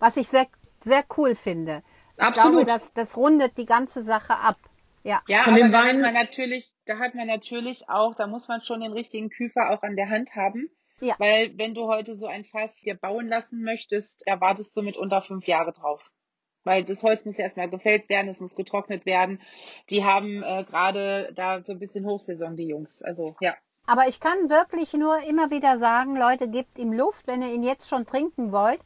[0.00, 0.48] Was ich sehr,
[0.80, 1.82] sehr cool finde.
[2.16, 2.60] Absolut.
[2.60, 4.56] Ich glaube, das, das rundet die ganze Sache ab.
[5.02, 8.48] Ja, ja Von aber da hat man natürlich, da hat man natürlich auch, da muss
[8.48, 10.68] man schon den richtigen Küfer auch an der Hand haben.
[11.00, 11.14] Ja.
[11.18, 15.22] Weil wenn du heute so ein Fass hier bauen lassen möchtest, erwartest du mit unter
[15.22, 16.02] fünf Jahre drauf.
[16.62, 19.40] Weil das Holz muss ja erstmal gefällt werden, es muss getrocknet werden.
[19.88, 23.02] Die haben äh, gerade da so ein bisschen Hochsaison, die Jungs.
[23.02, 23.54] Also ja.
[23.86, 27.62] Aber ich kann wirklich nur immer wieder sagen, Leute, gebt ihm Luft, wenn ihr ihn
[27.62, 28.80] jetzt schon trinken wollt.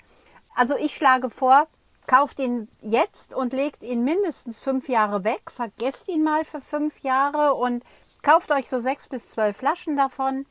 [0.54, 1.66] Also ich schlage vor,
[2.06, 5.50] kauft ihn jetzt und legt ihn mindestens fünf Jahre weg.
[5.50, 7.84] Vergesst ihn mal für fünf Jahre und
[8.22, 10.46] kauft euch so sechs bis zwölf Flaschen davon.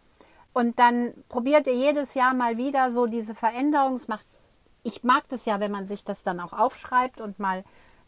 [0.54, 4.26] Und dann probiert ihr jedes Jahr mal wieder so diese Veränderungsmacht.
[4.84, 7.63] Ich mag das ja, wenn man sich das dann auch aufschreibt und mal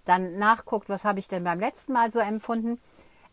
[0.06, 2.80] dann nachguckt, was habe ich denn beim letzten Mal so empfunden.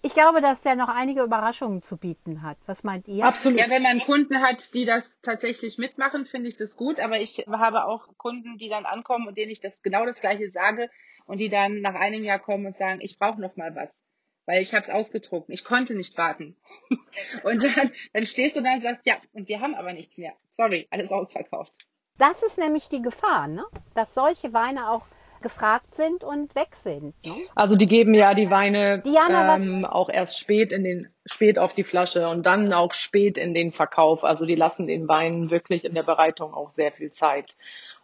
[0.02, 2.58] Ich glaube, dass der noch einige Überraschungen zu bieten hat.
[2.66, 3.24] Was meint ihr?
[3.24, 3.58] Absolut.
[3.60, 6.98] Ja, wenn man Kunden hat, die das tatsächlich mitmachen, finde ich das gut.
[6.98, 10.50] Aber ich habe auch Kunden, die dann ankommen und denen ich das genau das Gleiche
[10.50, 10.90] sage
[11.26, 14.02] und die dann nach einem Jahr kommen und sagen, ich brauche noch mal was
[14.46, 15.48] weil ich habe es ausgedruckt.
[15.50, 16.56] Ich konnte nicht warten.
[17.44, 20.34] und dann, dann stehst du da und sagst, ja, und wir haben aber nichts mehr.
[20.52, 21.72] Sorry, alles ausverkauft.
[22.18, 23.64] Das ist nämlich die Gefahr, ne?
[23.94, 25.06] dass solche Weine auch
[25.42, 27.14] gefragt sind und weg sind.
[27.26, 27.34] Ne?
[27.54, 31.74] Also die geben ja die Weine Diana, ähm, auch erst spät in den spät auf
[31.74, 34.24] die Flasche und dann auch spät in den Verkauf.
[34.24, 37.56] Also die lassen den Weinen wirklich in der Bereitung auch sehr viel Zeit.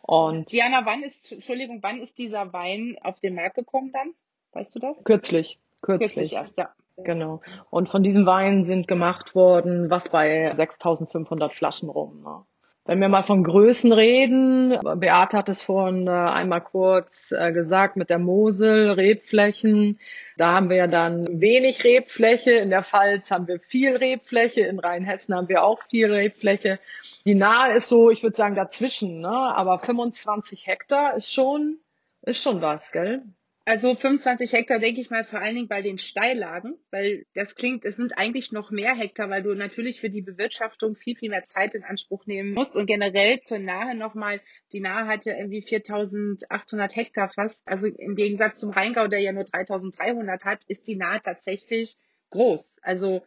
[0.03, 4.13] Und Diana, wann ist Entschuldigung, wann ist dieser Wein auf den Markt gekommen dann?
[4.53, 5.03] Weißt du das?
[5.05, 5.59] Kürzlich.
[5.81, 6.33] Kürzlich.
[6.33, 6.73] erst, ja.
[7.05, 7.41] Genau.
[7.71, 12.23] Und von diesem Wein sind gemacht worden, was bei 6500 Flaschen rum.
[12.23, 12.45] Ne?
[12.89, 17.97] Wenn wir mal von Größen reden, Beate hat es vorhin äh, einmal kurz äh, gesagt
[17.97, 20.01] mit der Mosel, Rebflächen.
[20.39, 22.53] Da haben wir ja dann wenig Rebfläche.
[22.53, 24.63] In der Pfalz haben wir viel Rebfläche.
[24.63, 26.79] In Rheinhessen haben wir auch viel Rebfläche.
[27.27, 29.21] Die Nahe ist so, ich würde sagen, dazwischen.
[29.21, 29.29] Ne?
[29.29, 31.81] Aber 25 Hektar ist schon,
[32.23, 33.23] ist schon was, gell?
[33.69, 37.85] Also 25 Hektar denke ich mal vor allen Dingen bei den Steillagen, weil das klingt,
[37.85, 41.45] es sind eigentlich noch mehr Hektar, weil du natürlich für die Bewirtschaftung viel, viel mehr
[41.45, 42.77] Zeit in Anspruch nehmen musst.
[42.77, 44.41] Und generell zur Nahe nochmal,
[44.73, 47.69] die Nahe hat ja irgendwie 4800 Hektar fast.
[47.69, 51.99] Also im Gegensatz zum Rheingau, der ja nur 3300 hat, ist die Nahe tatsächlich
[52.31, 52.79] groß.
[52.81, 53.23] Also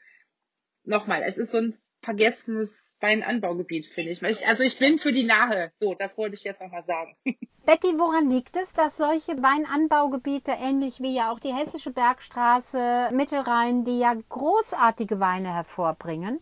[0.84, 4.48] nochmal, es ist so ein vergessenes Weinanbaugebiet, finde ich.
[4.48, 5.70] Also ich bin für die Nahe.
[5.76, 7.16] So, das wollte ich jetzt nochmal sagen.
[7.66, 13.84] Betty, woran liegt es, dass solche Weinanbaugebiete, ähnlich wie ja auch die Hessische Bergstraße, Mittelrhein,
[13.84, 16.40] die ja großartige Weine hervorbringen,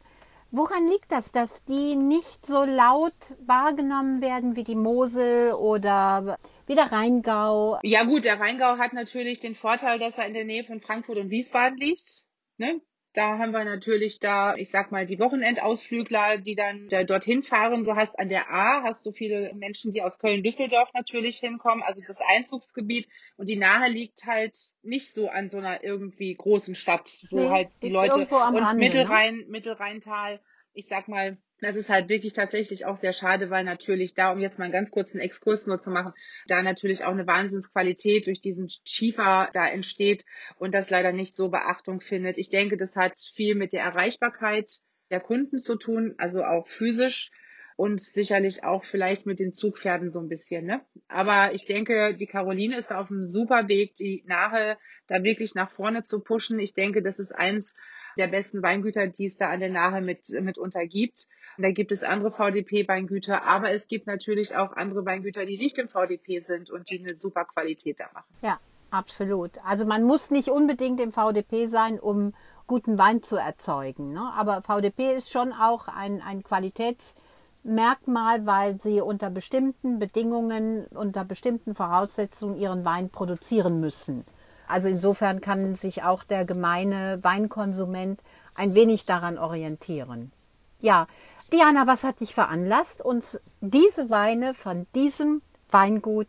[0.52, 3.14] woran liegt das, dass die nicht so laut
[3.46, 7.80] wahrgenommen werden wie die Mosel oder wie der Rheingau?
[7.84, 11.18] Ja gut, der Rheingau hat natürlich den Vorteil, dass er in der Nähe von Frankfurt
[11.18, 12.24] und Wiesbaden liegt.
[12.58, 12.82] Ne?
[13.14, 17.84] Da haben wir natürlich da, ich sag mal, die Wochenendausflügler, die dann da dorthin fahren.
[17.84, 22.02] Du hast an der A, hast du viele Menschen, die aus Köln-Düsseldorf natürlich hinkommen, also
[22.06, 23.08] das Einzugsgebiet.
[23.36, 27.50] Und die Nahe liegt halt nicht so an so einer irgendwie großen Stadt, wo nee,
[27.50, 29.46] halt die Leute und Rande, Mittelrhein, ne?
[29.48, 30.40] Mittelrheintal,
[30.74, 34.40] ich sag mal, das ist halt wirklich tatsächlich auch sehr schade, weil natürlich da, um
[34.40, 36.14] jetzt mal einen ganz kurzen Exkurs nur zu machen,
[36.48, 40.26] da natürlich auch eine Wahnsinnsqualität durch diesen Schiefer da entsteht
[40.58, 42.38] und das leider nicht so Beachtung findet.
[42.38, 44.70] Ich denke, das hat viel mit der Erreichbarkeit
[45.12, 47.32] der Kunden zu tun, also auch physisch
[47.80, 50.66] und sicherlich auch vielleicht mit den Zugpferden so ein bisschen.
[50.66, 50.82] Ne?
[51.08, 55.72] Aber ich denke, die Caroline ist auf einem super Weg, die Nahe da wirklich nach
[55.72, 56.60] vorne zu pushen.
[56.60, 57.76] Ich denke, das ist eins
[58.20, 61.28] der besten Weingüter, die es da an der Nahe mit, mitunter gibt.
[61.58, 65.78] Und da gibt es andere VDP-Weingüter, aber es gibt natürlich auch andere Weingüter, die nicht
[65.78, 68.28] im VDP sind und die eine super Qualität da machen.
[68.42, 68.60] Ja,
[68.92, 69.52] absolut.
[69.66, 72.34] Also man muss nicht unbedingt im VDP sein, um
[72.68, 74.14] guten Wein zu erzeugen.
[74.14, 74.32] Ne?
[74.36, 81.74] Aber VDP ist schon auch ein, ein Qualitätsmerkmal, weil sie unter bestimmten Bedingungen, unter bestimmten
[81.74, 84.26] Voraussetzungen ihren Wein produzieren müssen.
[84.70, 88.22] Also insofern kann sich auch der gemeine Weinkonsument
[88.54, 90.32] ein wenig daran orientieren.
[90.80, 91.08] Ja,
[91.52, 96.28] Diana, was hat dich veranlasst, uns diese Weine von diesem Weingut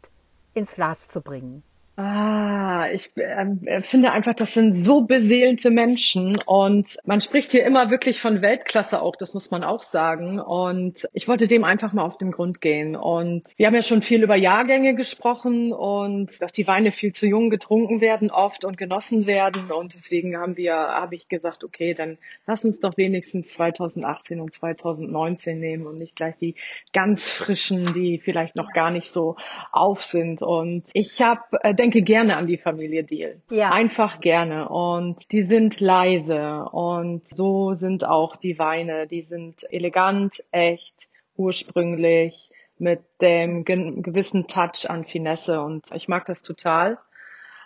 [0.54, 1.62] ins Glas zu bringen?
[2.02, 7.90] Ah, ich äh, finde einfach, das sind so beseelte Menschen und man spricht hier immer
[7.90, 10.40] wirklich von Weltklasse auch, das muss man auch sagen.
[10.40, 12.96] Und ich wollte dem einfach mal auf den Grund gehen.
[12.96, 17.26] Und wir haben ja schon viel über Jahrgänge gesprochen und dass die Weine viel zu
[17.26, 19.70] jung getrunken werden oft und genossen werden.
[19.70, 24.54] Und deswegen haben wir, habe ich gesagt, okay, dann lass uns doch wenigstens 2018 und
[24.54, 26.54] 2019 nehmen und nicht gleich die
[26.94, 29.36] ganz frischen, die vielleicht noch gar nicht so
[29.70, 30.40] auf sind.
[30.40, 33.40] Und ich habe, äh, denke denke gerne an die Familie Deal.
[33.50, 33.70] Ja.
[33.70, 34.68] Einfach gerne.
[34.68, 36.64] Und die sind leise.
[36.70, 39.06] Und so sind auch die Weine.
[39.08, 45.60] Die sind elegant, echt, ursprünglich, mit dem gewissen Touch an Finesse.
[45.60, 46.98] Und ich mag das total.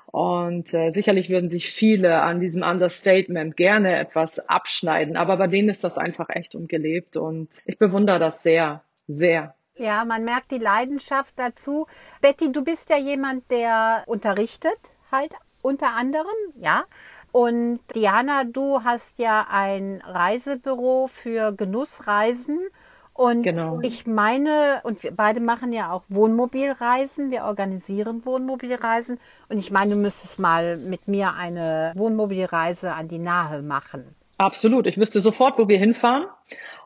[0.07, 5.17] Und äh, sicherlich würden sich viele an diesem Understatement gerne etwas abschneiden.
[5.17, 7.19] Aber bei denen ist das einfach echt und gelebt.
[7.19, 9.55] Und ich bewundere das sehr, sehr.
[9.77, 11.87] Ja, man merkt die Leidenschaft dazu.
[12.21, 14.79] Betty, du bist ja jemand, der unterrichtet,
[15.11, 15.33] halt
[15.63, 16.85] unter anderem, ja.
[17.33, 22.61] Und Diana, du hast ja ein Reisebüro für Genussreisen.
[23.13, 23.81] Und genau.
[23.83, 29.19] ich meine, und wir beide machen ja auch Wohnmobilreisen, wir organisieren Wohnmobilreisen.
[29.49, 34.15] Und ich meine, du müsstest mal mit mir eine Wohnmobilreise an die Nahe machen.
[34.39, 34.87] Absolut.
[34.87, 36.27] Ich wüsste sofort, wo wir hinfahren.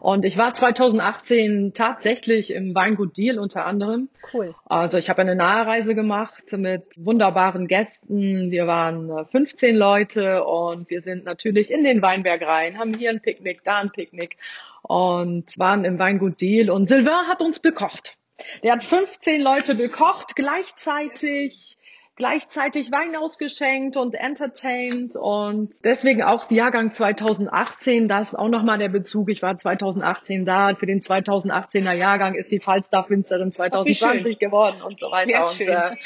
[0.00, 4.08] Und ich war 2018 tatsächlich im Weingut Deal unter anderem.
[4.32, 4.54] Cool.
[4.66, 8.50] Also ich habe eine Nahereise gemacht mit wunderbaren Gästen.
[8.50, 13.10] Wir waren 15 äh, Leute und wir sind natürlich in den Weinberg rein, haben hier
[13.10, 14.36] ein Picknick, da ein Picknick
[14.82, 18.16] und waren im Weingut Deal und Sylvain hat uns bekocht.
[18.62, 21.76] Der hat 15 Leute bekocht gleichzeitig
[22.18, 28.78] gleichzeitig Wein ausgeschenkt und entertained und deswegen auch die Jahrgang 2018, das ist auch nochmal
[28.78, 29.30] der Bezug.
[29.30, 35.10] Ich war 2018 da, für den 2018er Jahrgang ist die Falstaff-Winzerin 2020 geworden und so
[35.10, 35.48] weiter.
[35.48, 35.96] und, äh,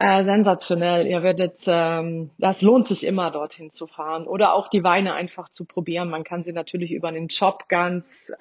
[0.00, 1.06] äh, sensationell.
[1.06, 5.50] Ihr werdet, ähm, das lohnt sich immer dorthin zu fahren oder auch die Weine einfach
[5.50, 6.08] zu probieren.
[6.08, 8.32] Man kann sie natürlich über den Shop ganz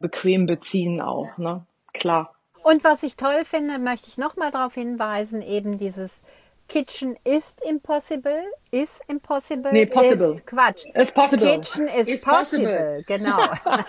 [0.00, 1.64] bequem beziehen auch, ne?
[1.94, 2.34] Klar.
[2.62, 6.20] Und was ich toll finde, möchte ich nochmal darauf hinweisen, eben dieses
[6.68, 10.34] Kitchen is impossible, is impossible, nee, possible.
[10.34, 10.84] ist Quatsch.
[10.94, 11.46] Is possible.
[11.46, 12.66] Kitchen is, is possible.
[12.66, 13.04] possible.
[13.06, 13.54] genau.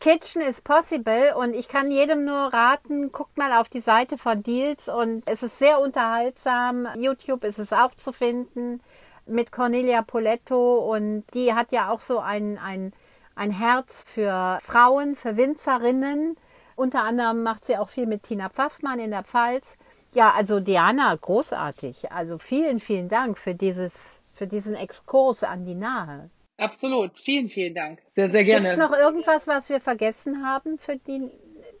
[0.00, 4.42] Kitchen is possible und ich kann jedem nur raten, guckt mal auf die Seite von
[4.42, 6.88] Deals und es ist sehr unterhaltsam.
[6.96, 8.80] YouTube ist es auch zu finden
[9.26, 12.92] mit Cornelia Poletto und die hat ja auch so ein, ein,
[13.36, 16.36] ein Herz für Frauen, für Winzerinnen.
[16.74, 19.76] Unter anderem macht sie auch viel mit Tina Pfaffmann in der Pfalz.
[20.14, 22.12] Ja, also Diana, großartig.
[22.12, 26.30] Also vielen, vielen Dank für dieses, für diesen Exkurs an die Nahe.
[26.58, 27.18] Absolut.
[27.18, 28.00] Vielen, vielen Dank.
[28.14, 28.68] Sehr, sehr gerne.
[28.68, 31.30] Gibt es noch irgendwas, was wir vergessen haben, für die,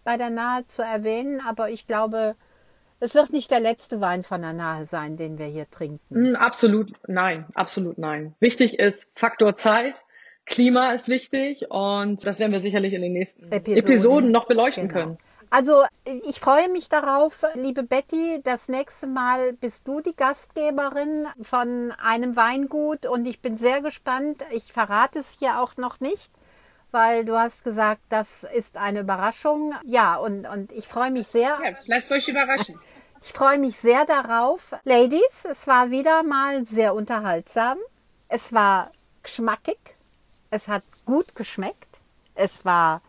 [0.02, 1.40] bei der Nahe zu erwähnen?
[1.40, 2.34] Aber ich glaube,
[2.98, 6.00] es wird nicht der letzte Wein von der Nahe sein, den wir hier trinken.
[6.08, 8.34] Mm, absolut nein, absolut nein.
[8.40, 10.02] Wichtig ist Faktor Zeit.
[10.46, 14.88] Klima ist wichtig und das werden wir sicherlich in den nächsten Episoden, Episoden noch beleuchten
[14.88, 15.00] genau.
[15.00, 15.18] können.
[15.52, 18.40] Also ich freue mich darauf, liebe Betty.
[18.42, 24.42] Das nächste Mal bist du die Gastgeberin von einem Weingut und ich bin sehr gespannt.
[24.50, 26.30] Ich verrate es hier auch noch nicht,
[26.90, 29.74] weil du hast gesagt, das ist eine Überraschung.
[29.84, 31.60] Ja, und, und ich freue mich sehr.
[31.62, 32.80] Ja, lasst euch überraschen.
[33.24, 34.74] Ich freue mich sehr darauf.
[34.82, 37.78] Ladies, es war wieder mal sehr unterhaltsam.
[38.26, 38.90] Es war
[39.22, 39.78] geschmackig.
[40.50, 42.00] Es hat gut geschmeckt.
[42.34, 43.00] Es war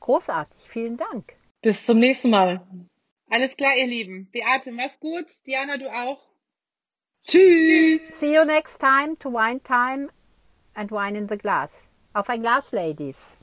[0.00, 0.70] großartig.
[0.70, 1.37] Vielen Dank.
[1.62, 2.66] Bis zum nächsten Mal.
[3.30, 4.28] Alles klar, ihr Lieben.
[4.30, 5.26] Beate, mach's gut.
[5.46, 6.20] Diana, du auch.
[7.26, 7.68] Tschüss.
[7.68, 8.20] Tschüss.
[8.20, 10.10] See you next time to Wine Time
[10.74, 11.88] and Wine in the Glass.
[12.12, 13.37] Auf ein Glas, Ladies.